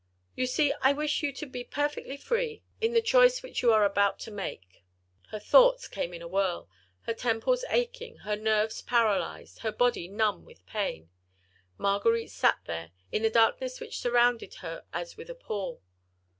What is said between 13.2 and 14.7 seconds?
the darkness which surrounded